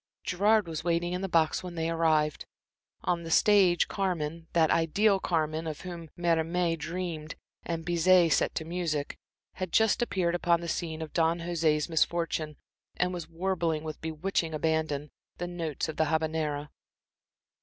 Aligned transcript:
Gerard 0.23 0.67
was 0.67 0.83
waiting 0.83 1.13
in 1.13 1.21
the 1.21 1.29
box 1.29 1.61
when 1.61 1.75
they 1.75 1.87
arrived. 1.87 2.47
On 3.03 3.21
the 3.21 3.29
stage 3.29 3.87
Carmen 3.87 4.47
that 4.53 4.71
ideal 4.71 5.19
Carmen 5.19 5.67
of 5.67 5.81
whom 5.81 6.09
Mérimée 6.17 6.75
dreamed 6.75 7.35
and 7.63 7.85
Bizet 7.85 8.33
set 8.33 8.55
to 8.55 8.65
music 8.65 9.19
had 9.57 9.71
just 9.71 10.01
appeared 10.01 10.33
upon 10.33 10.59
the 10.59 10.67
scene 10.67 11.03
of 11.03 11.13
Don 11.13 11.41
Jose's 11.41 11.87
misfortune, 11.87 12.55
and 12.97 13.13
was 13.13 13.29
warbling, 13.29 13.83
with 13.83 14.01
bewitching 14.01 14.55
abandon, 14.55 15.11
the 15.37 15.45
notes 15.45 15.87
of 15.87 15.97
the 15.97 16.05
Habanera. 16.05 16.69